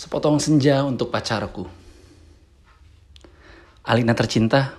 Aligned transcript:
Sepotong 0.00 0.40
senja 0.40 0.80
untuk 0.80 1.12
pacarku. 1.12 1.68
Alina 3.84 4.16
tercinta, 4.16 4.72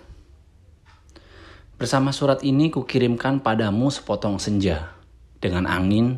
bersama 1.78 2.10
surat 2.10 2.42
ini 2.42 2.74
kukirimkan 2.74 3.38
padamu 3.38 3.94
sepotong 3.94 4.42
senja 4.42 4.98
dengan 5.38 5.70
angin, 5.70 6.18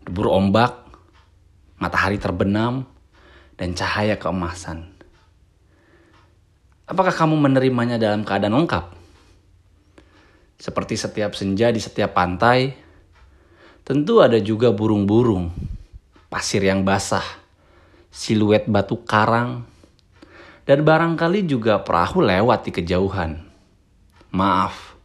debur 0.00 0.32
ombak, 0.32 0.80
matahari 1.76 2.16
terbenam, 2.16 2.88
dan 3.60 3.76
cahaya 3.76 4.16
keemasan. 4.16 4.96
Apakah 6.88 7.12
kamu 7.12 7.36
menerimanya 7.36 8.00
dalam 8.00 8.24
keadaan 8.24 8.64
lengkap? 8.64 8.96
Seperti 10.56 10.96
setiap 10.96 11.36
senja 11.36 11.68
di 11.68 11.84
setiap 11.84 12.16
pantai, 12.16 12.72
tentu 13.84 14.24
ada 14.24 14.40
juga 14.40 14.72
burung-burung, 14.72 15.52
pasir 16.32 16.64
yang 16.64 16.80
basah, 16.80 17.44
siluet 18.08 18.64
batu 18.68 19.00
karang, 19.04 19.68
dan 20.68 20.84
barangkali 20.84 21.48
juga 21.48 21.80
perahu 21.80 22.20
lewat 22.24 22.68
di 22.68 22.70
kejauhan. 22.76 23.40
Maaf, 24.32 24.96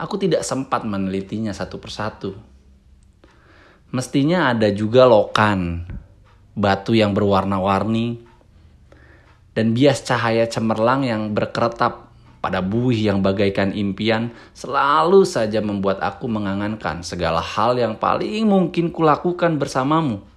aku 0.00 0.16
tidak 0.16 0.40
sempat 0.40 0.88
menelitinya 0.88 1.52
satu 1.52 1.76
persatu. 1.76 2.32
Mestinya 3.92 4.54
ada 4.54 4.70
juga 4.72 5.04
lokan, 5.04 5.84
batu 6.56 6.96
yang 6.96 7.12
berwarna-warni, 7.12 8.22
dan 9.52 9.74
bias 9.76 10.06
cahaya 10.06 10.46
cemerlang 10.46 11.04
yang 11.04 11.34
berkeretap 11.34 12.08
pada 12.40 12.64
buih 12.64 12.96
yang 12.96 13.20
bagaikan 13.20 13.76
impian 13.76 14.32
selalu 14.56 15.28
saja 15.28 15.60
membuat 15.60 16.00
aku 16.00 16.24
mengangankan 16.24 17.04
segala 17.04 17.44
hal 17.44 17.76
yang 17.76 18.00
paling 18.00 18.48
mungkin 18.48 18.88
kulakukan 18.88 19.60
bersamamu. 19.60 20.29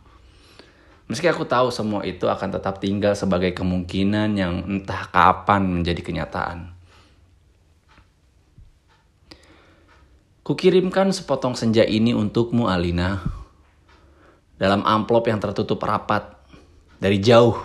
Meski 1.14 1.30
aku 1.30 1.46
tahu 1.46 1.70
semua 1.70 2.02
itu 2.02 2.26
akan 2.26 2.58
tetap 2.58 2.82
tinggal 2.82 3.14
sebagai 3.14 3.54
kemungkinan 3.54 4.34
yang 4.34 4.66
entah 4.66 5.14
kapan 5.14 5.70
menjadi 5.70 6.02
kenyataan. 6.02 6.74
Kukirimkan 10.42 11.14
sepotong 11.14 11.54
senja 11.54 11.86
ini 11.86 12.18
untukmu 12.18 12.66
Alina. 12.66 13.22
Dalam 14.58 14.82
amplop 14.82 15.30
yang 15.30 15.38
tertutup 15.38 15.86
rapat. 15.86 16.34
Dari 16.98 17.22
jauh. 17.22 17.62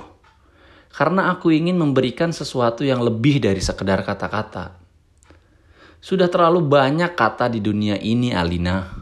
Karena 0.93 1.33
aku 1.33 1.49
ingin 1.49 1.81
memberikan 1.81 2.37
sesuatu 2.37 2.85
yang 2.85 3.01
lebih 3.01 3.41
dari 3.41 3.65
sekedar 3.65 4.05
kata-kata. 4.05 4.77
Sudah 6.05 6.29
terlalu 6.29 6.69
banyak 6.69 7.17
kata 7.17 7.49
di 7.49 7.65
dunia 7.65 7.97
ini 7.97 8.29
Alina. 8.29 8.93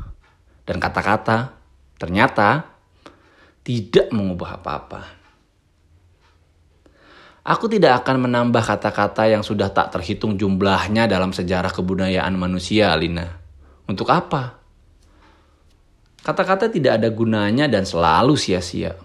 Dan 0.62 0.78
kata-kata 0.78 1.50
ternyata 1.98 2.75
tidak 3.66 4.14
mengubah 4.14 4.62
apa-apa. 4.62 5.02
Aku 7.42 7.66
tidak 7.66 8.02
akan 8.02 8.30
menambah 8.30 8.62
kata-kata 8.62 9.26
yang 9.26 9.42
sudah 9.42 9.74
tak 9.74 9.90
terhitung 9.90 10.38
jumlahnya 10.38 11.10
dalam 11.10 11.34
sejarah 11.34 11.74
kebudayaan 11.74 12.34
manusia, 12.38 12.94
Alina. 12.94 13.26
Untuk 13.90 14.06
apa? 14.10 14.62
Kata-kata 16.22 16.70
tidak 16.70 17.02
ada 17.02 17.10
gunanya 17.10 17.66
dan 17.66 17.82
selalu 17.82 18.38
sia-sia. 18.38 18.98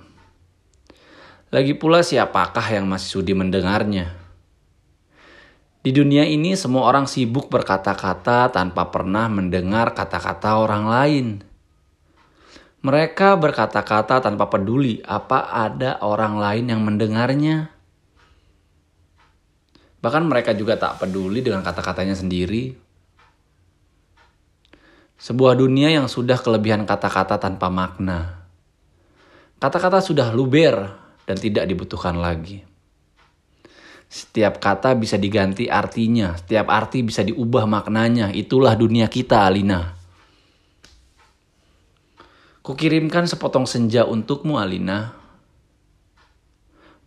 Lagi 1.54 1.74
pula 1.78 2.02
siapakah 2.06 2.66
yang 2.66 2.86
masih 2.90 3.22
sudi 3.22 3.34
mendengarnya? 3.38 4.14
Di 5.82 5.90
dunia 5.90 6.26
ini 6.26 6.54
semua 6.54 6.86
orang 6.86 7.10
sibuk 7.10 7.50
berkata-kata 7.50 8.54
tanpa 8.54 8.94
pernah 8.94 9.26
mendengar 9.26 9.98
kata-kata 9.98 10.62
orang 10.62 10.86
lain. 10.86 11.28
Mereka 12.82 13.38
berkata-kata 13.38 14.26
tanpa 14.26 14.50
peduli 14.50 15.06
apa 15.06 15.54
ada 15.54 16.02
orang 16.02 16.42
lain 16.42 16.66
yang 16.74 16.82
mendengarnya. 16.82 17.70
Bahkan 20.02 20.26
mereka 20.26 20.58
juga 20.58 20.82
tak 20.82 20.98
peduli 20.98 21.46
dengan 21.46 21.62
kata-katanya 21.62 22.18
sendiri. 22.18 22.74
Sebuah 25.22 25.54
dunia 25.54 25.94
yang 25.94 26.10
sudah 26.10 26.42
kelebihan 26.42 26.90
kata-kata 26.90 27.38
tanpa 27.38 27.70
makna. 27.70 28.50
Kata-kata 29.62 30.02
sudah 30.02 30.34
luber 30.34 30.74
dan 31.30 31.38
tidak 31.38 31.70
dibutuhkan 31.70 32.18
lagi. 32.18 32.66
Setiap 34.10 34.58
kata 34.58 34.98
bisa 34.98 35.22
diganti 35.22 35.70
artinya, 35.70 36.34
setiap 36.34 36.66
arti 36.74 37.06
bisa 37.06 37.22
diubah 37.22 37.70
maknanya. 37.70 38.34
Itulah 38.34 38.74
dunia 38.74 39.06
kita, 39.06 39.46
Alina. 39.46 40.01
Kukirimkan 42.62 43.26
sepotong 43.26 43.66
senja 43.66 44.06
untukmu, 44.06 44.62
Alina. 44.62 45.18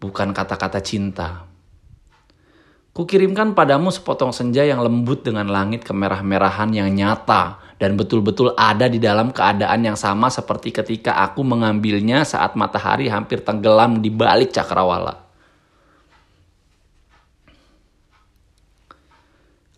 Bukan 0.02 0.34
kata-kata 0.34 0.82
cinta. 0.82 1.46
Kukirimkan 2.90 3.54
padamu 3.54 3.94
sepotong 3.94 4.34
senja 4.34 4.66
yang 4.66 4.82
lembut 4.82 5.22
dengan 5.22 5.46
langit 5.46 5.86
kemerah-merahan 5.86 6.74
yang 6.74 6.90
nyata 6.90 7.62
dan 7.78 7.94
betul-betul 7.94 8.50
ada 8.58 8.90
di 8.90 8.98
dalam 8.98 9.30
keadaan 9.30 9.82
yang 9.86 9.98
sama 9.98 10.26
seperti 10.26 10.74
ketika 10.74 11.22
aku 11.22 11.46
mengambilnya 11.46 12.26
saat 12.26 12.58
matahari 12.58 13.06
hampir 13.06 13.38
tenggelam 13.46 14.02
di 14.02 14.10
balik 14.10 14.50
cakrawala. 14.50 15.22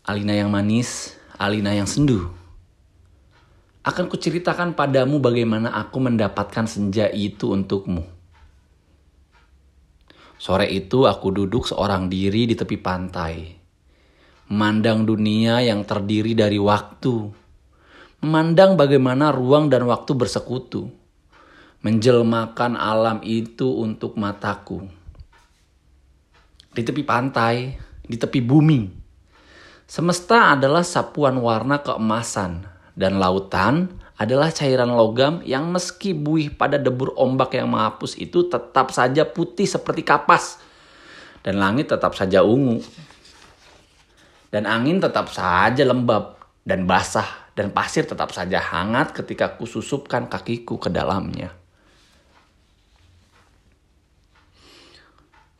Alina 0.08 0.32
yang 0.32 0.48
manis, 0.48 1.12
Alina 1.36 1.76
yang 1.76 1.88
sendu 1.88 2.45
akan 3.86 4.10
kuceritakan 4.10 4.74
padamu 4.74 5.22
bagaimana 5.22 5.70
aku 5.70 6.02
mendapatkan 6.02 6.66
senja 6.66 7.06
itu 7.06 7.54
untukmu. 7.54 8.02
Sore 10.42 10.66
itu 10.66 11.06
aku 11.06 11.30
duduk 11.30 11.70
seorang 11.70 12.10
diri 12.10 12.50
di 12.50 12.58
tepi 12.58 12.82
pantai. 12.82 13.54
Memandang 14.50 15.06
dunia 15.06 15.62
yang 15.62 15.86
terdiri 15.86 16.34
dari 16.34 16.58
waktu. 16.58 17.30
Memandang 18.26 18.74
bagaimana 18.74 19.30
ruang 19.30 19.70
dan 19.70 19.86
waktu 19.86 20.18
bersekutu. 20.18 20.90
Menjelmakan 21.86 22.74
alam 22.74 23.22
itu 23.22 23.70
untuk 23.70 24.18
mataku. 24.18 24.82
Di 26.74 26.82
tepi 26.82 27.06
pantai, 27.06 27.78
di 28.02 28.18
tepi 28.18 28.42
bumi. 28.42 28.90
Semesta 29.86 30.58
adalah 30.58 30.82
sapuan 30.82 31.38
warna 31.38 31.78
keemasan 31.78 32.75
dan 32.96 33.20
lautan 33.20 33.92
adalah 34.16 34.48
cairan 34.48 34.88
logam 34.96 35.44
yang 35.44 35.68
meski 35.68 36.16
buih 36.16 36.48
pada 36.56 36.80
debur 36.80 37.12
ombak 37.20 37.52
yang 37.52 37.68
menghapus 37.68 38.16
itu 38.16 38.48
tetap 38.48 38.88
saja 38.88 39.28
putih 39.28 39.68
seperti 39.68 40.00
kapas. 40.00 40.56
Dan 41.44 41.60
langit 41.60 41.92
tetap 41.92 42.16
saja 42.16 42.40
ungu. 42.40 42.80
Dan 44.48 44.64
angin 44.64 44.98
tetap 44.98 45.28
saja 45.28 45.84
lembab 45.84 46.40
dan 46.64 46.88
basah. 46.88 47.52
Dan 47.52 47.76
pasir 47.76 48.08
tetap 48.08 48.32
saja 48.32 48.56
hangat 48.58 49.12
ketika 49.12 49.54
kususupkan 49.60 50.32
kakiku 50.32 50.80
ke 50.80 50.88
dalamnya. 50.88 51.52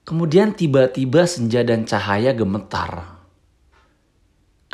Kemudian 0.08 0.56
tiba-tiba 0.56 1.28
senja 1.28 1.60
dan 1.60 1.84
cahaya 1.84 2.32
gemetar 2.32 3.15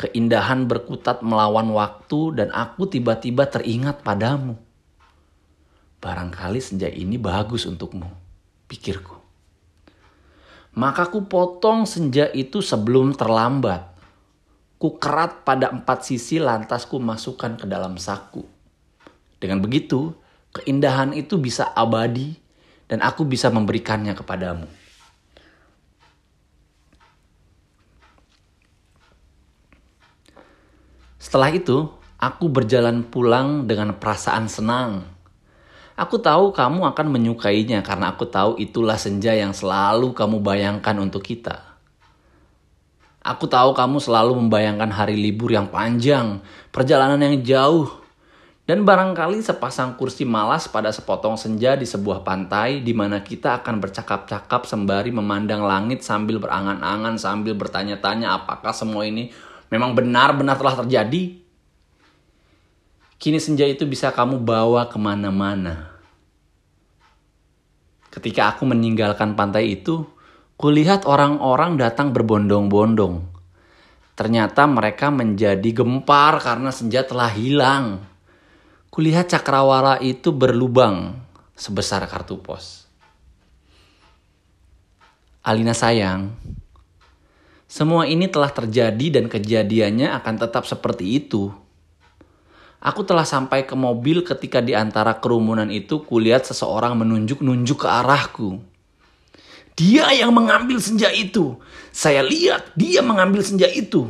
Keindahan 0.03 0.67
berkutat 0.67 1.23
melawan 1.23 1.71
waktu 1.71 2.35
dan 2.35 2.51
aku 2.51 2.91
tiba-tiba 2.91 3.47
teringat 3.47 4.03
padamu. 4.03 4.59
Barangkali 6.03 6.59
senja 6.59 6.91
ini 6.91 7.15
bagus 7.15 7.63
untukmu, 7.63 8.11
pikirku. 8.67 9.15
Maka 10.75 11.07
ku 11.07 11.23
potong 11.23 11.87
senja 11.87 12.27
itu 12.35 12.59
sebelum 12.59 13.15
terlambat. 13.15 13.95
Ku 14.75 14.99
kerat 14.99 15.47
pada 15.47 15.71
empat 15.71 16.03
sisi 16.03 16.35
lantas 16.35 16.83
ku 16.83 16.99
masukkan 16.99 17.55
ke 17.55 17.63
dalam 17.63 17.95
saku. 17.95 18.43
Dengan 19.39 19.63
begitu, 19.63 20.11
keindahan 20.51 21.15
itu 21.15 21.39
bisa 21.39 21.71
abadi 21.71 22.35
dan 22.91 22.99
aku 22.99 23.23
bisa 23.23 23.47
memberikannya 23.47 24.11
kepadamu. 24.11 24.67
Setelah 31.23 31.55
itu, 31.55 31.87
aku 32.19 32.51
berjalan 32.51 32.99
pulang 33.07 33.63
dengan 33.63 33.95
perasaan 33.95 34.51
senang. 34.51 35.07
Aku 35.95 36.19
tahu 36.19 36.51
kamu 36.51 36.83
akan 36.91 37.07
menyukainya 37.07 37.79
karena 37.79 38.11
aku 38.11 38.27
tahu 38.27 38.59
itulah 38.59 38.99
senja 38.99 39.31
yang 39.31 39.55
selalu 39.55 40.11
kamu 40.11 40.43
bayangkan 40.43 40.99
untuk 40.99 41.23
kita. 41.23 41.63
Aku 43.23 43.47
tahu 43.47 43.71
kamu 43.71 44.03
selalu 44.03 44.35
membayangkan 44.35 44.91
hari 44.91 45.15
libur 45.15 45.55
yang 45.55 45.71
panjang, 45.71 46.43
perjalanan 46.75 47.23
yang 47.23 47.39
jauh, 47.39 47.87
dan 48.67 48.83
barangkali 48.83 49.39
sepasang 49.39 49.95
kursi 49.95 50.27
malas 50.27 50.67
pada 50.67 50.91
sepotong 50.91 51.39
senja 51.39 51.79
di 51.79 51.87
sebuah 51.87 52.27
pantai 52.27 52.83
di 52.83 52.91
mana 52.91 53.23
kita 53.23 53.63
akan 53.63 53.79
bercakap-cakap 53.79 54.67
sembari 54.67 55.15
memandang 55.15 55.63
langit 55.63 56.03
sambil 56.03 56.35
berangan-angan 56.43 57.15
sambil 57.15 57.55
bertanya-tanya 57.55 58.43
apakah 58.43 58.75
semua 58.75 59.07
ini 59.07 59.31
memang 59.73 59.97
benar-benar 59.97 60.53
telah 60.61 60.85
terjadi, 60.85 61.33
kini 63.17 63.41
senja 63.41 63.65
itu 63.65 63.89
bisa 63.89 64.13
kamu 64.13 64.37
bawa 64.37 64.85
ke 64.85 65.01
mana-mana. 65.01 65.89
Ketika 68.13 68.53
aku 68.53 68.69
meninggalkan 68.69 69.33
pantai 69.33 69.73
itu, 69.73 70.05
kulihat 70.61 71.09
orang-orang 71.09 71.81
datang 71.81 72.13
berbondong-bondong. 72.13 73.25
Ternyata 74.13 74.69
mereka 74.69 75.09
menjadi 75.09 75.65
gempar 75.73 76.37
karena 76.37 76.69
senja 76.69 77.01
telah 77.01 77.33
hilang. 77.33 78.05
Kulihat 78.93 79.25
cakrawala 79.25 79.97
itu 80.05 80.29
berlubang 80.29 81.17
sebesar 81.57 82.05
kartu 82.05 82.37
pos. 82.37 82.85
Alina 85.41 85.73
sayang, 85.73 86.29
semua 87.73 88.05
ini 88.05 88.29
telah 88.29 88.53
terjadi 88.53 89.17
dan 89.17 89.25
kejadiannya 89.25 90.13
akan 90.21 90.35
tetap 90.37 90.69
seperti 90.69 91.17
itu. 91.17 91.49
Aku 92.77 93.01
telah 93.01 93.25
sampai 93.25 93.65
ke 93.65 93.73
mobil 93.73 94.21
ketika 94.21 94.61
di 94.61 94.77
antara 94.77 95.17
kerumunan 95.17 95.73
itu 95.73 96.05
kulihat 96.05 96.45
seseorang 96.45 96.93
menunjuk-nunjuk 97.01 97.81
ke 97.81 97.89
arahku. 97.89 98.61
Dia 99.73 100.05
yang 100.13 100.29
mengambil 100.37 100.77
senja 100.77 101.09
itu. 101.09 101.57
Saya 101.89 102.21
lihat 102.21 102.77
dia 102.77 103.01
mengambil 103.01 103.41
senja 103.41 103.65
itu. 103.65 104.05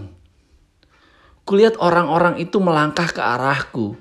Kulihat 1.48 1.80
orang-orang 1.80 2.44
itu 2.44 2.60
melangkah 2.60 3.08
ke 3.08 3.24
arahku. 3.24 3.96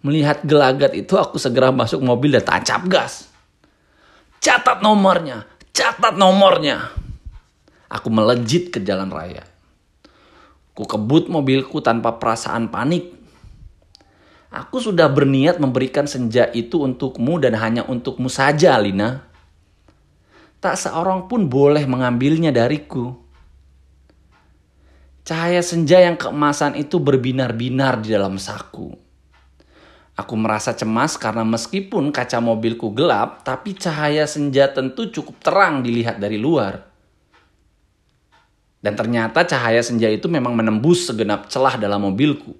Melihat 0.00 0.40
gelagat 0.48 0.96
itu 0.96 1.20
aku 1.20 1.36
segera 1.36 1.68
masuk 1.68 2.00
mobil 2.00 2.32
dan 2.40 2.56
tancap 2.56 2.88
gas. 2.88 3.28
Catat 4.40 4.80
nomornya, 4.80 5.44
catat 5.76 6.16
nomornya. 6.16 7.03
Aku 7.88 8.08
melejit 8.08 8.72
ke 8.72 8.80
jalan 8.80 9.12
raya. 9.12 9.44
Ku 10.74 10.82
kebut 10.82 11.30
mobilku 11.30 11.78
tanpa 11.78 12.18
perasaan 12.18 12.66
panik. 12.66 13.14
Aku 14.54 14.78
sudah 14.78 15.10
berniat 15.10 15.58
memberikan 15.58 16.06
senja 16.06 16.46
itu 16.54 16.82
untukmu 16.82 17.42
dan 17.42 17.58
hanya 17.58 17.82
untukmu 17.86 18.30
saja, 18.30 18.78
Lina. 18.78 19.26
Tak 20.62 20.78
seorang 20.78 21.26
pun 21.26 21.50
boleh 21.50 21.84
mengambilnya 21.84 22.54
dariku. 22.54 23.18
Cahaya 25.26 25.58
senja 25.64 25.98
yang 25.98 26.14
keemasan 26.14 26.78
itu 26.78 27.02
berbinar-binar 27.02 27.98
di 27.98 28.14
dalam 28.14 28.38
saku. 28.38 28.94
Aku 30.14 30.34
merasa 30.38 30.70
cemas 30.70 31.18
karena 31.18 31.42
meskipun 31.42 32.14
kaca 32.14 32.38
mobilku 32.38 32.94
gelap, 32.94 33.42
tapi 33.42 33.74
cahaya 33.74 34.30
senja 34.30 34.70
tentu 34.70 35.10
cukup 35.10 35.42
terang 35.42 35.82
dilihat 35.82 36.22
dari 36.22 36.38
luar. 36.38 36.93
Dan 38.84 39.00
ternyata 39.00 39.48
cahaya 39.48 39.80
senja 39.80 40.12
itu 40.12 40.28
memang 40.28 40.52
menembus 40.52 41.08
segenap 41.08 41.48
celah 41.48 41.80
dalam 41.80 42.04
mobilku. 42.04 42.52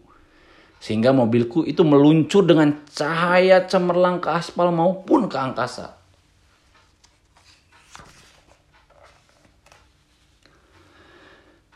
Sehingga 0.80 1.12
mobilku 1.12 1.68
itu 1.68 1.84
meluncur 1.84 2.48
dengan 2.48 2.80
cahaya 2.88 3.60
cemerlang 3.68 4.24
ke 4.24 4.32
aspal 4.32 4.72
maupun 4.72 5.28
ke 5.28 5.36
angkasa. 5.36 6.00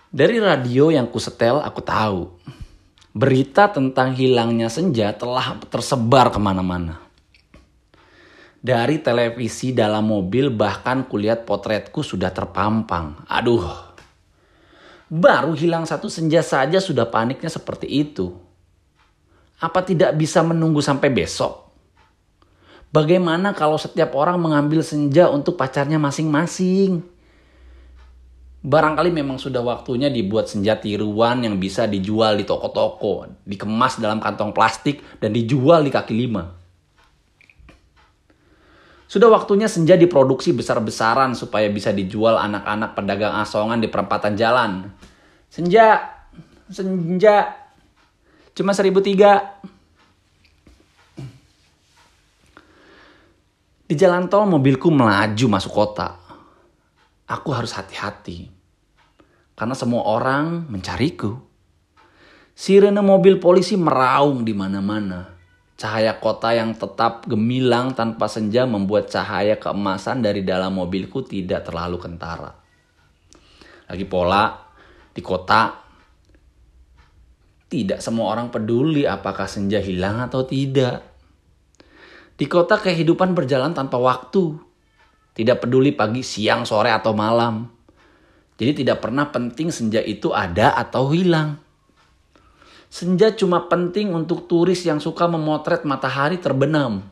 Dari 0.09 0.41
radio 0.41 0.89
yang 0.89 1.13
kusetel 1.13 1.61
aku 1.61 1.85
tahu 1.85 2.33
berita 3.13 3.69
tentang 3.69 4.17
hilangnya 4.17 4.73
senja 4.73 5.13
telah 5.13 5.61
tersebar 5.69 6.33
ke 6.33 6.41
mana-mana. 6.41 7.05
Dari 8.65 8.97
televisi 9.05 9.77
dalam 9.77 10.09
mobil 10.09 10.49
bahkan 10.49 11.05
kulihat 11.05 11.45
potretku 11.45 12.01
sudah 12.01 12.33
terpampang. 12.33 13.29
Aduh, 13.29 13.88
baru 15.09 15.57
hilang 15.57 15.89
satu 15.89 16.13
senja 16.13 16.45
saja 16.45 16.81
sudah 16.81 17.09
paniknya 17.09 17.49
seperti 17.49 17.89
itu. 17.89 18.37
Apa 19.59 19.83
tidak 19.83 20.15
bisa 20.15 20.45
menunggu 20.45 20.79
sampai 20.85 21.11
besok? 21.11 21.69
Bagaimana 22.89 23.53
kalau 23.53 23.77
setiap 23.77 24.17
orang 24.17 24.41
mengambil 24.41 24.81
senja 24.81 25.29
untuk 25.29 25.61
pacarnya 25.61 26.01
masing-masing? 26.01 27.05
Barangkali 28.59 29.15
memang 29.15 29.39
sudah 29.39 29.63
waktunya 29.63 30.11
dibuat 30.11 30.51
senja 30.51 30.75
tiruan 30.75 31.47
yang 31.47 31.63
bisa 31.63 31.87
dijual 31.87 32.35
di 32.35 32.43
toko-toko, 32.43 33.31
dikemas 33.47 34.03
dalam 34.03 34.19
kantong 34.19 34.51
plastik 34.51 34.99
dan 35.23 35.31
dijual 35.31 35.87
di 35.87 35.95
kaki 35.95 36.15
lima. 36.17 36.58
Sudah 39.09 39.33
waktunya 39.33 39.67
senja 39.67 39.97
diproduksi 39.97 40.53
besar-besaran 40.53 41.33
supaya 41.33 41.73
bisa 41.73 41.91
dijual 41.97 42.37
anak-anak 42.37 42.93
pedagang 42.93 43.41
asongan 43.41 43.81
di 43.81 43.89
perempatan 43.89 44.37
jalan. 44.37 44.93
Senja, 45.49 46.13
senja, 46.69 47.57
cuma 48.53 48.77
seribu 48.77 49.01
tiga. 49.01 49.59
Di 53.89 53.97
jalan 53.97 54.29
tol 54.29 54.45
mobilku 54.45 54.93
melaju 54.93 55.47
masuk 55.49 55.73
kota 55.73 56.29
aku 57.29 57.53
harus 57.53 57.77
hati-hati. 57.77 58.49
Karena 59.53 59.77
semua 59.77 60.09
orang 60.09 60.67
mencariku. 60.67 61.37
Sirene 62.59 63.05
mobil 63.05 63.39
polisi 63.39 63.79
meraung 63.79 64.43
di 64.43 64.57
mana-mana. 64.57 65.38
Cahaya 65.79 66.19
kota 66.19 66.51
yang 66.59 66.75
tetap 66.75 67.31
gemilang 67.31 67.95
tanpa 67.95 68.27
senja 68.27 68.67
membuat 68.67 69.15
cahaya 69.15 69.63
keemasan 69.63 70.27
dari 70.27 70.43
dalam 70.43 70.75
mobilku 70.75 71.23
tidak 71.23 71.71
terlalu 71.71 72.03
kentara. 72.03 72.51
Lagi 73.87 74.03
pola, 74.03 74.59
di 75.15 75.23
kota, 75.23 75.79
tidak 77.71 78.03
semua 78.03 78.35
orang 78.35 78.51
peduli 78.51 79.07
apakah 79.07 79.47
senja 79.47 79.79
hilang 79.79 80.19
atau 80.19 80.43
tidak. 80.43 81.05
Di 82.35 82.51
kota 82.51 82.75
kehidupan 82.75 83.39
berjalan 83.39 83.71
tanpa 83.71 84.03
waktu. 84.03 84.59
Tidak 85.31 85.63
peduli 85.63 85.95
pagi, 85.95 86.27
siang, 86.27 86.67
sore, 86.67 86.91
atau 86.91 87.15
malam. 87.15 87.71
Jadi 88.59 88.83
tidak 88.83 88.99
pernah 88.99 89.31
penting 89.31 89.71
senja 89.71 90.03
itu 90.03 90.35
ada 90.35 90.75
atau 90.75 91.15
hilang. 91.15 91.68
Senja 92.89 93.29
cuma 93.37 93.69
penting 93.69 94.17
untuk 94.17 94.49
turis 94.49 94.81
yang 94.89 94.97
suka 94.97 95.29
memotret 95.29 95.85
matahari 95.85 96.41
terbenam. 96.41 97.05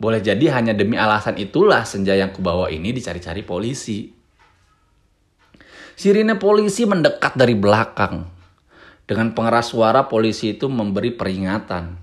Boleh 0.00 0.18
jadi 0.18 0.50
hanya 0.56 0.74
demi 0.74 0.96
alasan 0.96 1.36
itulah 1.36 1.86
senja 1.86 2.16
yang 2.16 2.34
kubawa 2.34 2.72
ini 2.72 2.90
dicari-cari 2.90 3.44
polisi. 3.46 4.10
Sirine 5.92 6.40
polisi 6.40 6.88
mendekat 6.88 7.36
dari 7.36 7.52
belakang. 7.52 8.24
Dengan 9.04 9.36
pengeras 9.36 9.76
suara 9.76 10.08
polisi 10.08 10.56
itu 10.56 10.72
memberi 10.72 11.12
peringatan. 11.12 12.00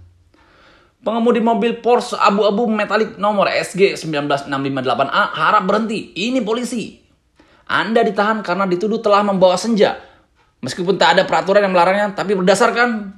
Pengemudi 1.01 1.41
mobil 1.41 1.81
Porsche 1.81 2.19
abu-abu 2.19 2.69
metalik 2.69 3.17
nomor 3.17 3.49
SG 3.49 3.97
19658A 3.97 5.23
harap 5.33 5.63
berhenti. 5.65 6.13
Ini 6.13 6.45
polisi. 6.45 6.99
Anda 7.65 8.05
ditahan 8.05 8.45
karena 8.45 8.69
dituduh 8.69 9.01
telah 9.01 9.25
membawa 9.25 9.57
senja. 9.57 9.97
Meskipun 10.61 10.97
tak 10.97 11.17
ada 11.17 11.23
peraturan 11.23 11.61
yang 11.61 11.73
melarangnya, 11.73 12.17
tapi 12.17 12.33
berdasarkan 12.33 13.13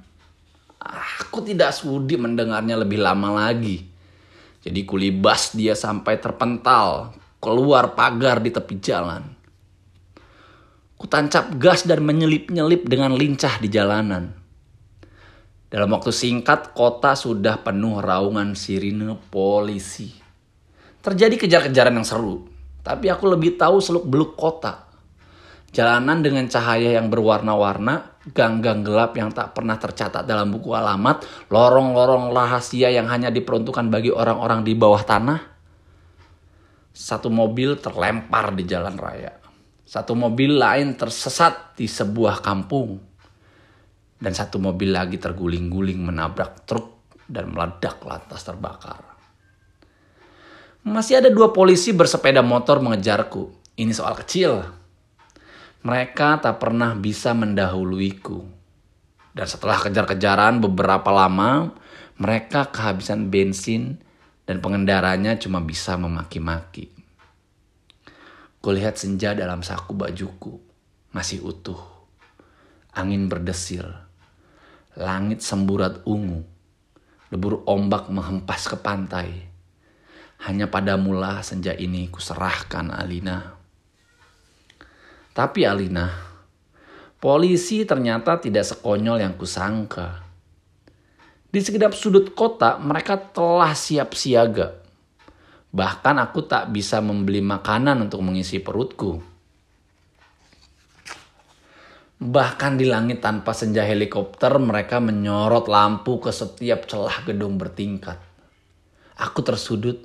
aku 1.24 1.39
tidak 1.43 1.72
sudi 1.72 2.19
mendengarnya 2.19 2.75
lebih 2.79 3.00
lama 3.00 3.48
lagi. 3.48 3.88
Jadi 4.60 4.84
kulibas 4.84 5.55
dia 5.55 5.72
sampai 5.72 6.19
terpental 6.19 7.15
keluar 7.39 7.96
pagar 7.96 8.43
di 8.43 8.51
tepi 8.51 8.75
jalan. 8.84 9.24
Kutancap 11.00 11.55
gas 11.55 11.88
dan 11.88 12.03
menyelip-nyelip 12.03 12.84
dengan 12.84 13.15
lincah 13.15 13.55
di 13.63 13.72
jalanan. 13.72 14.36
Dalam 15.72 15.96
waktu 15.96 16.12
singkat, 16.12 16.75
kota 16.75 17.15
sudah 17.15 17.63
penuh 17.63 18.03
raungan 18.03 18.51
sirine 18.51 19.15
polisi. 19.31 20.12
Terjadi 21.00 21.39
kejar-kejaran 21.39 21.96
yang 21.96 22.03
seru, 22.03 22.51
tapi 22.84 23.08
aku 23.08 23.31
lebih 23.31 23.55
tahu 23.55 23.79
seluk-beluk 23.79 24.36
kota. 24.36 24.88
Jalanan 25.69 26.25
dengan 26.25 26.49
cahaya 26.49 26.97
yang 26.97 27.13
berwarna-warna, 27.13 28.25
gang-gang 28.33 28.81
gelap 28.81 29.13
yang 29.13 29.29
tak 29.29 29.53
pernah 29.53 29.77
tercatat 29.77 30.25
dalam 30.25 30.49
buku 30.49 30.73
alamat, 30.73 31.47
lorong-lorong 31.53 32.33
rahasia 32.33 32.89
yang 32.89 33.05
hanya 33.05 33.29
diperuntukkan 33.29 33.85
bagi 33.93 34.09
orang-orang 34.09 34.65
di 34.65 34.73
bawah 34.73 35.05
tanah. 35.05 35.39
Satu 36.89 37.29
mobil 37.29 37.77
terlempar 37.77 38.57
di 38.57 38.65
jalan 38.65 38.97
raya. 38.97 39.38
Satu 39.85 40.17
mobil 40.17 40.57
lain 40.57 40.97
tersesat 40.97 41.77
di 41.77 41.85
sebuah 41.85 42.41
kampung 42.41 43.09
dan 44.19 44.35
satu 44.35 44.59
mobil 44.59 44.91
lagi 44.91 45.15
terguling-guling 45.15 45.97
menabrak 45.97 46.67
truk 46.67 47.15
dan 47.25 47.55
meledak 47.55 47.97
lantas 48.03 48.43
terbakar. 48.43 49.01
Masih 50.83 51.23
ada 51.23 51.29
dua 51.31 51.55
polisi 51.55 51.95
bersepeda 51.95 52.43
motor 52.43 52.83
mengejarku. 52.83 53.49
Ini 53.79 53.91
soal 53.95 54.17
kecil. 54.19 54.78
Mereka 55.79 56.43
tak 56.43 56.59
pernah 56.59 56.91
bisa 56.95 57.31
mendahuluiku. 57.31 58.43
Dan 59.31 59.48
setelah 59.48 59.79
kejar-kejaran 59.79 60.59
beberapa 60.59 61.07
lama, 61.13 61.71
mereka 62.19 62.67
kehabisan 62.67 63.31
bensin 63.31 64.03
dan 64.43 64.59
pengendaranya 64.59 65.39
cuma 65.39 65.63
bisa 65.63 65.95
memaki-maki. 65.95 66.91
Kulihat 68.59 69.00
senja 69.00 69.31
dalam 69.31 69.63
saku 69.63 69.95
bajuku, 69.95 70.59
masih 71.15 71.39
utuh. 71.48 71.79
Angin 72.91 73.31
berdesir 73.31 73.88
Langit 75.00 75.39
semburat 75.45 76.03
ungu, 76.03 76.43
debur 77.31 77.63
ombak 77.63 78.12
menghempas 78.12 78.67
ke 78.67 78.75
pantai. 78.75 79.48
Hanya 80.43 80.67
padamulah 80.67 81.39
senja 81.39 81.71
ini 81.71 82.09
kuserahkan 82.12 82.91
Alina. 82.91 83.59
Tapi 85.33 85.65
Alina, 85.65 86.09
polisi 87.21 87.86
ternyata 87.86 88.39
tidak 88.41 88.65
sekonyol 88.65 89.21
yang 89.21 89.36
kusangka. 89.38 90.25
Di 91.50 91.59
sekedap 91.62 91.98
sudut 91.98 92.38
kota 92.38 92.77
mereka 92.77 93.17
telah 93.17 93.74
siap 93.74 94.13
siaga. 94.13 94.77
Bahkan 95.69 96.15
aku 96.21 96.45
tak 96.45 96.69
bisa 96.69 97.01
membeli 97.01 97.41
makanan 97.41 98.05
untuk 98.05 98.21
mengisi 98.21 98.62
perutku. 98.62 99.21
Bahkan 102.19 102.75
di 102.75 102.86
langit 102.86 103.24
tanpa 103.24 103.55
senja 103.55 103.81
helikopter 103.81 104.51
mereka 104.59 105.00
menyorot 105.00 105.71
lampu 105.71 106.19
ke 106.19 106.29
setiap 106.36 106.86
celah 106.86 107.24
gedung 107.24 107.55
bertingkat. 107.55 108.19
Aku 109.17 109.39
tersudut 109.39 110.03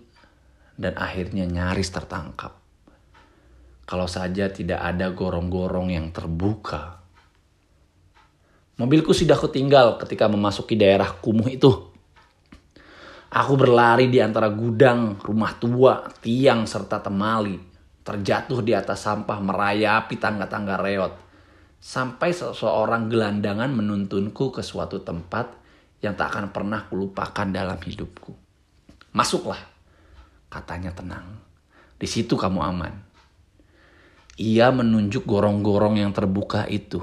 dan 0.80 0.94
akhirnya 0.94 1.44
nyaris 1.44 1.90
tertangkap. 1.90 2.63
Kalau 3.84 4.08
saja 4.08 4.48
tidak 4.48 4.80
ada 4.80 5.12
gorong-gorong 5.12 5.92
yang 5.92 6.08
terbuka. 6.08 7.04
Mobilku 8.80 9.12
sudah 9.14 9.38
ketinggal 9.38 10.00
ketika 10.02 10.26
memasuki 10.26 10.74
daerah 10.74 11.08
kumuh 11.20 11.46
itu. 11.46 11.70
Aku 13.34 13.54
berlari 13.54 14.08
di 14.08 14.18
antara 14.18 14.50
gudang, 14.50 15.20
rumah 15.20 15.54
tua, 15.60 16.06
tiang, 16.24 16.64
serta 16.64 17.04
temali. 17.04 17.60
Terjatuh 18.04 18.60
di 18.64 18.72
atas 18.72 19.04
sampah 19.04 19.38
merayapi 19.38 20.16
tangga-tangga 20.18 20.80
reot. 20.80 21.12
Sampai 21.78 22.32
seseorang 22.32 23.12
gelandangan 23.12 23.68
menuntunku 23.68 24.54
ke 24.54 24.62
suatu 24.64 25.04
tempat 25.04 25.52
yang 26.00 26.16
tak 26.16 26.32
akan 26.32 26.52
pernah 26.52 26.88
kulupakan 26.88 27.52
dalam 27.52 27.76
hidupku. 27.76 28.32
Masuklah 29.14 29.74
Katanya 30.54 30.94
tenang. 30.94 31.26
Di 31.98 32.06
situ 32.06 32.38
kamu 32.38 32.62
aman. 32.62 32.94
Ia 34.34 34.74
menunjuk 34.74 35.22
gorong-gorong 35.30 36.02
yang 36.02 36.10
terbuka 36.10 36.66
itu. 36.66 36.98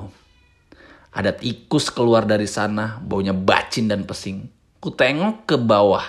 Ada 1.16 1.32
tikus 1.32 1.88
keluar 1.88 2.28
dari 2.28 2.44
sana, 2.44 3.00
baunya 3.00 3.32
bacin 3.32 3.88
dan 3.88 4.04
pesing. 4.04 4.52
Ku 4.84 4.92
tengok 4.92 5.48
ke 5.48 5.56
bawah, 5.56 6.04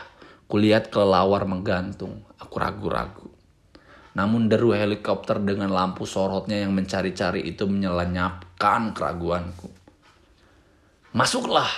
kulihat 0.51 0.91
kelelawar 0.91 1.47
menggantung. 1.47 2.27
Aku 2.43 2.59
ragu-ragu. 2.59 3.31
Namun 4.19 4.51
deru 4.51 4.75
helikopter 4.75 5.39
dengan 5.39 5.71
lampu 5.71 6.05
sorotnya 6.05 6.59
yang 6.59 6.75
mencari-cari 6.75 7.47
itu 7.47 7.71
menyelenyapkan 7.71 8.91
keraguanku. 8.91 9.71
Masuklah, 11.15 11.71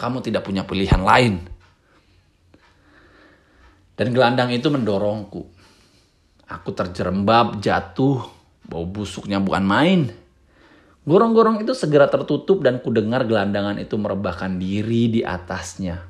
kamu 0.00 0.24
tidak 0.24 0.48
punya 0.48 0.64
pilihan 0.64 1.04
lain. 1.04 1.44
Dan 3.92 4.16
gelandang 4.16 4.48
itu 4.56 4.72
mendorongku. 4.72 5.42
Aku 6.48 6.72
terjerembab, 6.72 7.60
jatuh, 7.60 8.39
bau 8.70 8.86
busuknya 8.86 9.42
bukan 9.42 9.66
main. 9.66 10.00
Gorong-gorong 11.02 11.66
itu 11.66 11.74
segera 11.74 12.06
tertutup 12.06 12.62
dan 12.62 12.78
kudengar 12.78 13.26
gelandangan 13.26 13.82
itu 13.82 13.98
merebahkan 13.98 14.62
diri 14.62 15.10
di 15.10 15.20
atasnya. 15.26 16.06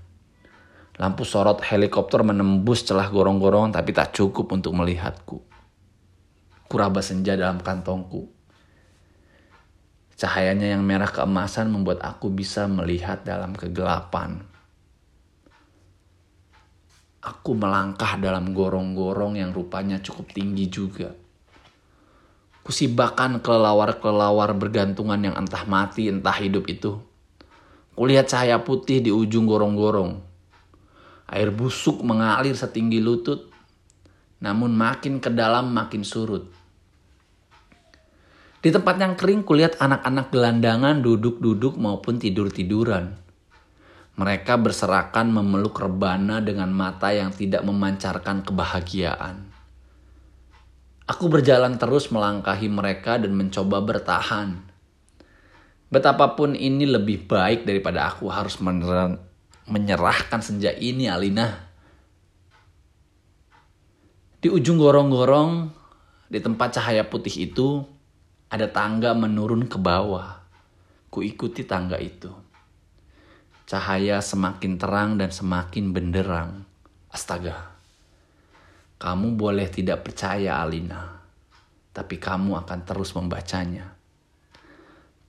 Lampu 1.01 1.25
sorot 1.25 1.65
helikopter 1.65 2.21
menembus 2.21 2.85
celah 2.85 3.09
gorong-gorong 3.09 3.73
tapi 3.73 3.97
tak 3.97 4.13
cukup 4.13 4.53
untuk 4.53 4.77
melihatku. 4.77 5.41
Kuraba 6.69 7.01
senja 7.01 7.33
dalam 7.41 7.65
kantongku. 7.65 8.29
Cahayanya 10.21 10.77
yang 10.77 10.85
merah 10.85 11.09
keemasan 11.09 11.73
membuat 11.73 12.05
aku 12.05 12.29
bisa 12.29 12.69
melihat 12.69 13.25
dalam 13.25 13.57
kegelapan. 13.57 14.45
Aku 17.25 17.57
melangkah 17.57 18.21
dalam 18.21 18.53
gorong-gorong 18.53 19.41
yang 19.41 19.57
rupanya 19.57 19.97
cukup 20.05 20.29
tinggi 20.37 20.69
juga. 20.69 21.20
Kusibakan 22.71 23.43
kelelawar-kelelawar 23.43 24.55
bergantungan 24.55 25.19
yang 25.19 25.35
entah 25.35 25.67
mati 25.67 26.07
entah 26.07 26.39
hidup 26.39 26.71
itu. 26.71 27.03
Kulihat 27.99 28.31
cahaya 28.31 28.63
putih 28.63 29.03
di 29.03 29.11
ujung 29.11 29.43
gorong-gorong. 29.51 30.23
Air 31.35 31.51
busuk 31.51 31.99
mengalir 32.07 32.55
setinggi 32.55 33.03
lutut, 33.03 33.51
namun 34.39 34.71
makin 34.71 35.19
ke 35.19 35.35
dalam 35.35 35.75
makin 35.75 36.07
surut. 36.07 36.47
Di 38.63 38.71
tempat 38.71 39.03
yang 39.03 39.19
kering 39.19 39.43
kulihat 39.43 39.83
anak-anak 39.83 40.31
gelandangan 40.31 41.03
duduk-duduk 41.03 41.75
maupun 41.75 42.23
tidur-tiduran. 42.23 43.19
Mereka 44.15 44.63
berserakan 44.63 45.35
memeluk 45.35 45.75
rebana 45.83 46.39
dengan 46.39 46.71
mata 46.71 47.11
yang 47.11 47.35
tidak 47.35 47.67
memancarkan 47.67 48.47
kebahagiaan. 48.47 49.59
Aku 51.11 51.27
berjalan 51.27 51.75
terus 51.75 52.07
melangkahi 52.15 52.71
mereka 52.71 53.19
dan 53.19 53.35
mencoba 53.35 53.83
bertahan. 53.83 54.63
Betapapun 55.91 56.55
ini 56.55 56.87
lebih 56.87 57.27
baik 57.27 57.67
daripada 57.67 58.07
aku 58.07 58.31
harus 58.31 58.63
menyerahkan 59.67 60.39
senja 60.39 60.71
ini, 60.71 61.11
Alina. 61.11 61.67
Di 64.39 64.47
ujung 64.47 64.79
gorong-gorong, 64.79 65.75
di 66.31 66.39
tempat 66.39 66.79
cahaya 66.79 67.03
putih 67.03 67.51
itu, 67.51 67.83
ada 68.47 68.71
tangga 68.71 69.11
menurun 69.11 69.67
ke 69.67 69.83
bawah. 69.83 70.39
Kuikuti 71.11 71.67
tangga 71.67 71.99
itu. 71.99 72.31
Cahaya 73.67 74.23
semakin 74.23 74.79
terang 74.79 75.19
dan 75.19 75.35
semakin 75.35 75.91
benderang. 75.91 76.63
Astaga. 77.11 77.80
Kamu 79.01 79.33
boleh 79.33 79.65
tidak 79.73 80.05
percaya 80.05 80.61
Alina. 80.61 81.25
Tapi 81.97 82.21
kamu 82.21 82.53
akan 82.61 82.85
terus 82.85 83.17
membacanya. 83.17 83.97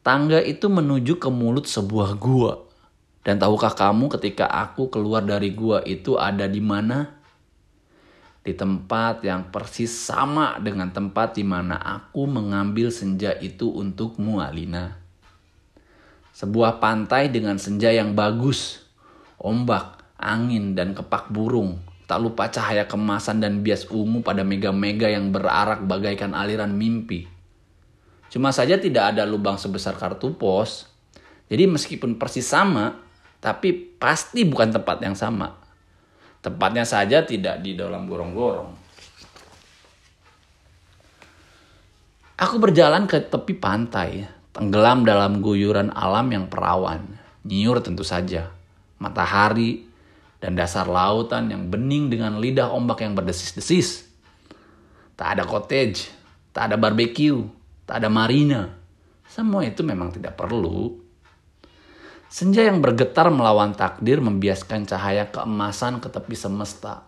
Tangga 0.03 0.43
itu 0.43 0.67
menuju 0.67 1.15
ke 1.15 1.31
mulut 1.31 1.71
sebuah 1.71 2.19
gua. 2.19 2.67
Dan 3.23 3.39
tahukah 3.39 3.71
kamu 3.71 4.11
ketika 4.19 4.51
aku 4.51 4.91
keluar 4.91 5.23
dari 5.23 5.55
gua 5.55 5.79
itu 5.87 6.19
ada 6.19 6.51
di 6.51 6.59
mana? 6.59 7.15
Di 8.43 8.51
tempat 8.57 9.23
yang 9.23 9.53
persis 9.55 9.93
sama 9.93 10.59
dengan 10.59 10.91
tempat 10.91 11.39
di 11.39 11.47
mana 11.47 11.79
aku 11.79 12.27
mengambil 12.27 12.91
senja 12.91 13.31
itu 13.39 13.71
untukmu, 13.71 14.43
Alina. 14.43 14.99
Sebuah 16.35 16.83
pantai 16.83 17.31
dengan 17.31 17.55
senja 17.55 17.87
yang 17.93 18.19
bagus, 18.19 18.83
ombak, 19.39 20.03
angin, 20.19 20.75
dan 20.75 20.91
kepak 20.91 21.31
burung. 21.31 21.90
Tak 22.11 22.19
lupa 22.19 22.51
cahaya 22.51 22.91
kemasan 22.91 23.39
dan 23.39 23.63
bias 23.63 23.87
ungu 23.87 24.19
pada 24.19 24.43
mega-mega 24.43 25.07
yang 25.07 25.31
berarak 25.31 25.79
bagaikan 25.87 26.35
aliran 26.35 26.75
mimpi. 26.75 27.23
Cuma 28.27 28.51
saja 28.51 28.75
tidak 28.75 29.15
ada 29.15 29.23
lubang 29.23 29.55
sebesar 29.55 29.95
kartu 29.95 30.35
pos. 30.35 30.91
Jadi 31.47 31.71
meskipun 31.71 32.19
persis 32.19 32.43
sama, 32.43 32.99
tapi 33.39 33.71
pasti 33.95 34.43
bukan 34.43 34.75
tempat 34.75 34.99
yang 34.99 35.15
sama. 35.15 35.55
Tempatnya 36.43 36.83
saja 36.83 37.23
tidak 37.23 37.63
di 37.63 37.79
dalam 37.79 38.03
gorong-gorong. 38.11 38.75
Aku 42.43 42.59
berjalan 42.59 43.07
ke 43.07 43.23
tepi 43.23 43.55
pantai, 43.55 44.27
tenggelam 44.51 45.07
dalam 45.07 45.39
guyuran 45.39 45.95
alam 45.95 46.27
yang 46.27 46.51
perawan, 46.51 47.07
nyiur 47.47 47.79
tentu 47.79 48.03
saja, 48.03 48.51
matahari, 48.99 49.90
dan 50.41 50.57
dasar 50.57 50.89
lautan 50.89 51.53
yang 51.53 51.69
bening 51.69 52.09
dengan 52.09 52.41
lidah 52.41 52.73
ombak 52.73 53.05
yang 53.05 53.13
berdesis-desis. 53.13 54.09
Tak 55.13 55.37
ada 55.37 55.43
cottage, 55.45 56.09
tak 56.49 56.73
ada 56.73 56.75
barbecue, 56.81 57.45
tak 57.85 58.01
ada 58.01 58.09
marina. 58.09 58.73
Semua 59.29 59.63
itu 59.63 59.85
memang 59.85 60.09
tidak 60.09 60.33
perlu. 60.33 60.97
Senja 62.31 62.65
yang 62.65 62.81
bergetar 62.81 63.29
melawan 63.29 63.77
takdir 63.77 64.17
membiaskan 64.17 64.89
cahaya 64.89 65.29
keemasan 65.29 66.01
ke 66.01 66.09
tepi 66.09 66.35
semesta. 66.35 67.05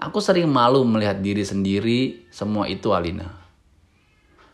Aku 0.00 0.22
sering 0.24 0.48
malu 0.48 0.86
melihat 0.86 1.20
diri 1.20 1.44
sendiri, 1.44 2.28
semua 2.32 2.70
itu 2.70 2.92
Alina. 2.92 3.26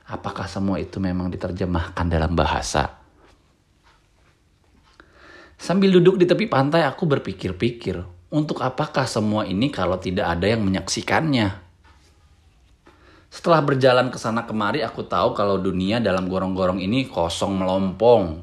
Apakah 0.08 0.50
semua 0.50 0.82
itu 0.82 0.98
memang 0.98 1.30
diterjemahkan 1.30 2.06
dalam 2.08 2.34
bahasa? 2.34 3.01
Sambil 5.62 5.94
duduk 5.94 6.18
di 6.18 6.26
tepi 6.26 6.50
pantai 6.50 6.82
aku 6.82 7.06
berpikir-pikir, 7.06 8.02
untuk 8.34 8.66
apakah 8.66 9.06
semua 9.06 9.46
ini 9.46 9.70
kalau 9.70 9.94
tidak 9.94 10.26
ada 10.34 10.50
yang 10.50 10.66
menyaksikannya? 10.66 11.54
Setelah 13.30 13.62
berjalan 13.62 14.10
ke 14.10 14.18
sana 14.18 14.42
kemari 14.42 14.82
aku 14.82 15.06
tahu 15.06 15.38
kalau 15.38 15.62
dunia 15.62 16.02
dalam 16.02 16.26
gorong-gorong 16.26 16.82
ini 16.82 17.06
kosong 17.06 17.62
melompong. 17.62 18.42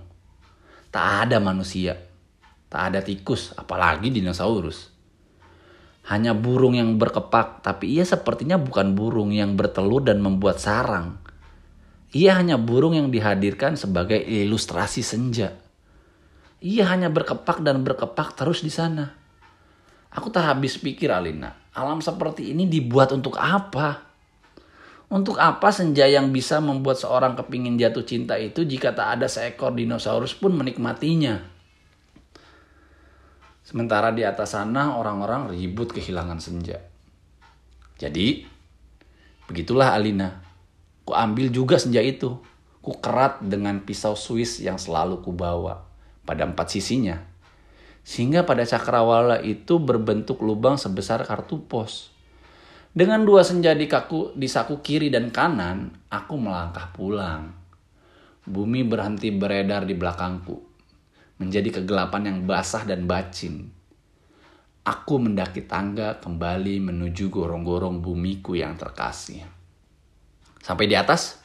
Tak 0.95 1.27
ada 1.27 1.43
manusia, 1.43 1.99
tak 2.71 2.95
ada 2.95 3.03
tikus, 3.03 3.51
apalagi 3.59 4.15
dinosaurus. 4.15 4.87
Hanya 6.07 6.31
burung 6.31 6.79
yang 6.79 6.95
berkepak, 6.95 7.59
tapi 7.59 7.99
ia 7.99 8.07
sepertinya 8.07 8.55
bukan 8.55 8.95
burung 8.95 9.35
yang 9.35 9.59
bertelur 9.59 10.07
dan 10.07 10.23
membuat 10.23 10.63
sarang. 10.63 11.19
Ia 12.15 12.39
hanya 12.39 12.55
burung 12.55 12.95
yang 12.95 13.11
dihadirkan 13.11 13.75
sebagai 13.75 14.23
ilustrasi 14.23 15.03
senja. 15.03 15.67
Ia 16.59 16.91
hanya 16.91 17.07
berkepak 17.07 17.63
dan 17.63 17.87
berkepak 17.87 18.35
terus 18.35 18.59
di 18.59 18.67
sana. 18.67 19.15
Aku 20.11 20.27
tak 20.27 20.43
habis 20.43 20.75
pikir 20.75 21.07
Alina, 21.07 21.55
Alam 21.71 22.03
seperti 22.03 22.51
ini 22.51 22.67
dibuat 22.67 23.15
untuk 23.15 23.39
apa? 23.39 24.03
Untuk 25.07 25.39
apa 25.39 25.71
senja 25.71 26.03
yang 26.03 26.35
bisa 26.35 26.59
membuat 26.59 26.99
seorang 26.99 27.39
kepingin 27.39 27.79
jatuh 27.79 28.03
cinta 28.03 28.35
itu 28.35 28.67
jika 28.67 28.91
tak 28.91 29.17
ada 29.17 29.31
seekor 29.31 29.71
dinosaurus 29.71 30.35
pun 30.35 30.51
menikmatinya? 30.51 31.39
Sementara 33.63 34.11
di 34.11 34.27
atas 34.27 34.57
sana 34.57 34.99
orang-orang 34.99 35.55
ribut 35.55 35.95
kehilangan 35.95 36.43
senja. 36.43 36.83
Jadi, 37.95 38.43
begitulah 39.47 39.95
Alina. 39.95 40.43
Ku 41.07 41.15
ambil 41.15 41.53
juga 41.53 41.79
senja 41.79 42.03
itu. 42.03 42.35
Ku 42.83 42.99
kerat 42.99 43.39
dengan 43.45 43.79
pisau 43.85 44.17
Swiss 44.17 44.59
yang 44.59 44.75
selalu 44.75 45.21
ku 45.23 45.31
bawa 45.31 45.88
pada 46.29 46.45
empat 46.45 46.69
sisinya. 46.69 47.17
Sehingga 48.05 48.45
pada 48.45 48.61
cakrawala 48.61 49.41
itu 49.41 49.81
berbentuk 49.81 50.45
lubang 50.45 50.77
sebesar 50.77 51.25
kartu 51.25 51.65
pos. 51.65 52.13
Dengan 52.93 53.25
dua 53.25 53.41
senja 53.41 53.73
di, 53.73 53.89
kaku, 53.89 54.37
di 54.37 54.45
saku 54.45 54.85
kiri 54.85 55.09
dan 55.09 55.33
kanan, 55.33 55.89
aku 56.13 56.37
melangkah 56.37 56.93
pulang. 56.93 57.49
Bumi 58.45 58.85
berhenti 58.85 59.33
beredar 59.33 59.89
di 59.89 59.97
belakangku, 59.97 60.57
menjadi 61.41 61.81
kegelapan 61.81 62.29
yang 62.29 62.37
basah 62.45 62.85
dan 62.85 63.09
bacin. 63.09 63.73
Aku 64.85 65.21
mendaki 65.21 65.65
tangga 65.65 66.17
kembali 66.21 66.81
menuju 66.81 67.29
gorong-gorong 67.29 68.01
bumiku 68.01 68.57
yang 68.57 68.73
terkasih. 68.73 69.45
Sampai 70.61 70.85
di 70.89 70.93
atas, 70.97 71.38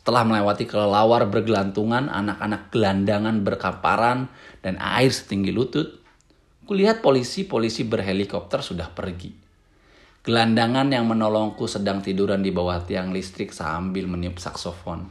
setelah 0.00 0.24
melewati 0.24 0.64
kelelawar 0.64 1.28
bergelantungan, 1.28 2.08
anak-anak 2.08 2.72
gelandangan 2.72 3.44
berkaparan, 3.44 4.32
dan 4.64 4.80
air 4.80 5.12
setinggi 5.12 5.52
lutut, 5.52 6.00
kulihat 6.64 7.04
polisi-polisi 7.04 7.84
berhelikopter 7.84 8.64
sudah 8.64 8.88
pergi. 8.96 9.36
Gelandangan 10.24 10.88
yang 10.88 11.04
menolongku 11.04 11.68
sedang 11.68 12.00
tiduran 12.00 12.40
di 12.40 12.48
bawah 12.48 12.80
tiang 12.80 13.12
listrik 13.12 13.52
sambil 13.52 14.08
meniup 14.08 14.40
saksofon. 14.40 15.04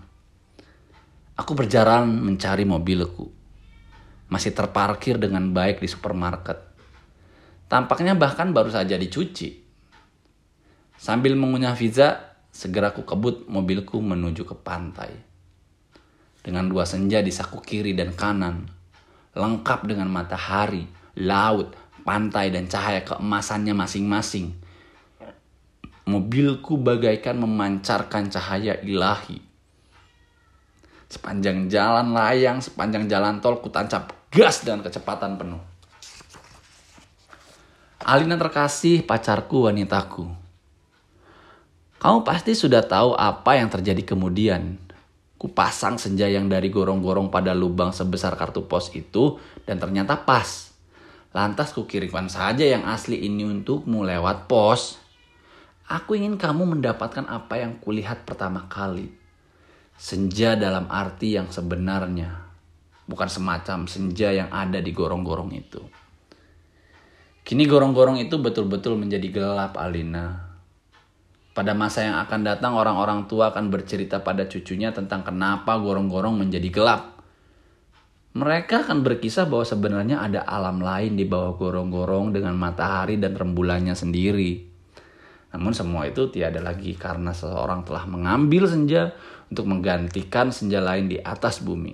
Aku 1.37 1.53
berjalan 1.53 2.09
mencari 2.09 2.65
mobilku. 2.65 3.29
Masih 4.25 4.57
terparkir 4.57 5.21
dengan 5.21 5.53
baik 5.53 5.85
di 5.85 5.89
supermarket. 5.89 6.65
Tampaknya 7.69 8.17
bahkan 8.17 8.57
baru 8.57 8.73
saja 8.73 8.97
dicuci. 8.97 9.53
Sambil 10.97 11.37
mengunyah 11.37 11.77
visa, 11.77 12.28
segera 12.49 12.91
ku 12.91 13.05
kebut 13.05 13.45
mobilku 13.47 14.01
menuju 14.01 14.43
ke 14.43 14.55
pantai. 14.57 15.11
Dengan 16.39 16.67
dua 16.67 16.87
senja 16.87 17.19
di 17.19 17.29
saku 17.29 17.59
kiri 17.61 17.93
dan 17.93 18.15
kanan, 18.15 18.69
lengkap 19.35 19.85
dengan 19.85 20.09
matahari, 20.09 20.87
laut, 21.19 21.75
pantai, 22.01 22.49
dan 22.49 22.65
cahaya 22.65 23.05
keemasannya 23.05 23.75
masing-masing 23.75 24.69
Mobilku 26.09 26.73
bagaikan 26.81 27.37
memancarkan 27.37 28.33
cahaya 28.33 28.81
ilahi. 28.81 29.37
Sepanjang 31.05 31.69
jalan 31.69 32.17
layang, 32.17 32.57
sepanjang 32.65 33.05
jalan 33.05 33.37
tol 33.37 33.61
ku 33.61 33.69
tancap 33.69 34.09
gas 34.33 34.65
dengan 34.65 34.81
kecepatan 34.81 35.37
penuh. 35.37 35.61
Alina 38.01 38.41
terkasih, 38.41 39.05
pacarku, 39.05 39.69
wanitaku. 39.69 40.33
Kamu 41.99 42.23
pasti 42.23 42.55
sudah 42.55 42.79
tahu 42.79 43.11
apa 43.11 43.59
yang 43.59 43.67
terjadi 43.67 44.15
kemudian. 44.15 44.79
Ku 45.35 45.51
pasang 45.51 45.99
senja 45.99 46.31
yang 46.31 46.47
dari 46.47 46.71
gorong-gorong 46.71 47.27
pada 47.27 47.51
lubang 47.51 47.91
sebesar 47.91 48.39
kartu 48.39 48.63
pos 48.63 48.87
itu 48.95 49.35
dan 49.67 49.83
ternyata 49.83 50.15
pas. 50.23 50.71
Lantas 51.35 51.75
ku 51.75 51.83
kirimkan 51.83 52.31
saja 52.31 52.63
yang 52.63 52.87
asli 52.87 53.27
ini 53.27 53.43
untukmu 53.43 54.07
lewat 54.07 54.47
pos. 54.47 54.95
Aku 55.91 56.15
ingin 56.15 56.39
kamu 56.39 56.79
mendapatkan 56.79 57.27
apa 57.27 57.59
yang 57.59 57.75
kulihat 57.83 58.23
pertama 58.23 58.71
kali. 58.71 59.11
Senja 59.99 60.55
dalam 60.55 60.87
arti 60.87 61.35
yang 61.35 61.51
sebenarnya. 61.51 62.47
Bukan 63.11 63.27
semacam 63.27 63.91
senja 63.91 64.31
yang 64.31 64.47
ada 64.55 64.79
di 64.79 64.95
gorong-gorong 64.95 65.51
itu. 65.51 65.83
Kini 67.43 67.67
gorong-gorong 67.67 68.23
itu 68.23 68.39
betul-betul 68.39 68.95
menjadi 68.95 69.27
gelap, 69.27 69.75
Alina. 69.75 70.48
Pada 71.59 71.75
masa 71.75 72.07
yang 72.07 72.15
akan 72.23 72.47
datang, 72.47 72.71
orang-orang 72.71 73.27
tua 73.27 73.51
akan 73.51 73.67
bercerita 73.67 74.23
pada 74.23 74.47
cucunya 74.47 74.95
tentang 74.95 75.27
kenapa 75.27 75.75
gorong-gorong 75.75 76.39
menjadi 76.39 76.71
gelap. 76.71 77.19
Mereka 78.31 78.87
akan 78.87 79.03
berkisah 79.03 79.43
bahwa 79.43 79.67
sebenarnya 79.67 80.23
ada 80.23 80.47
alam 80.47 80.79
lain 80.79 81.19
di 81.19 81.27
bawah 81.27 81.59
gorong-gorong 81.59 82.31
dengan 82.31 82.55
matahari 82.55 83.19
dan 83.19 83.35
rembulannya 83.35 83.91
sendiri. 83.91 84.71
Namun 85.51 85.75
semua 85.75 86.07
itu 86.07 86.31
tiada 86.31 86.63
lagi 86.63 86.95
karena 86.95 87.35
seseorang 87.35 87.83
telah 87.83 88.07
mengambil 88.07 88.63
senja 88.63 89.11
untuk 89.51 89.67
menggantikan 89.67 90.55
senja 90.55 90.79
lain 90.79 91.11
di 91.11 91.19
atas 91.19 91.59
bumi. 91.59 91.91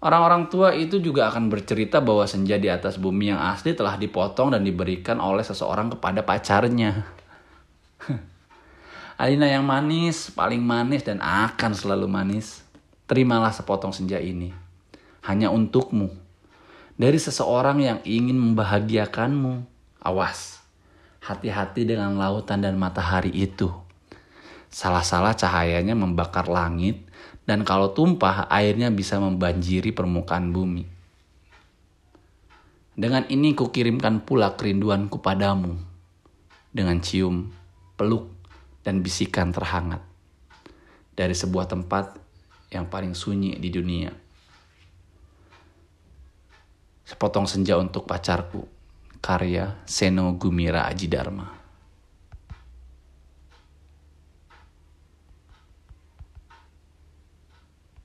Orang-orang 0.00 0.48
tua 0.48 0.72
itu 0.72 1.04
juga 1.04 1.28
akan 1.28 1.52
bercerita 1.52 2.00
bahwa 2.00 2.24
senja 2.24 2.56
di 2.56 2.72
atas 2.72 2.96
bumi 2.96 3.36
yang 3.36 3.44
asli 3.44 3.76
telah 3.76 4.00
dipotong 4.00 4.56
dan 4.56 4.64
diberikan 4.64 5.20
oleh 5.20 5.44
seseorang 5.44 5.92
kepada 5.92 6.24
pacarnya. 6.24 7.15
Alina 9.22 9.48
yang 9.48 9.64
manis, 9.64 10.30
paling 10.30 10.60
manis 10.60 11.02
dan 11.02 11.18
akan 11.22 11.72
selalu 11.72 12.06
manis. 12.06 12.62
Terimalah 13.06 13.54
sepotong 13.54 13.94
senja 13.94 14.18
ini. 14.18 14.50
Hanya 15.24 15.50
untukmu. 15.54 16.10
Dari 16.96 17.18
seseorang 17.20 17.78
yang 17.80 17.98
ingin 18.02 18.36
membahagiakanmu. 18.36 19.62
Awas 20.06 20.62
Hati-hati 21.26 21.82
dengan 21.82 22.14
lautan 22.14 22.62
dan 22.62 22.78
matahari 22.78 23.34
itu. 23.34 23.66
Salah-salah 24.70 25.34
cahayanya 25.34 25.98
membakar 25.98 26.46
langit 26.46 27.02
dan 27.46 27.66
kalau 27.66 27.90
tumpah 27.90 28.46
airnya 28.46 28.94
bisa 28.94 29.18
membanjiri 29.18 29.90
permukaan 29.90 30.54
bumi. 30.54 30.86
Dengan 32.94 33.26
ini 33.26 33.58
kukirimkan 33.58 34.22
pula 34.22 34.54
kerinduanku 34.54 35.18
padamu 35.18 35.74
dengan 36.70 37.02
cium, 37.02 37.50
peluk, 37.96 38.30
dan 38.86 39.02
bisikan 39.02 39.50
terhangat 39.50 39.98
dari 41.16 41.34
sebuah 41.34 41.66
tempat 41.66 42.14
yang 42.70 42.86
paling 42.86 43.16
sunyi 43.16 43.58
di 43.58 43.72
dunia. 43.72 44.12
Sepotong 47.02 47.48
senja 47.48 47.80
untuk 47.80 48.06
pacarku 48.06 48.62
karya 49.18 49.82
Seno 49.88 50.36
Gumira 50.38 50.86
Aji 50.86 51.08
Dharma. 51.10 51.55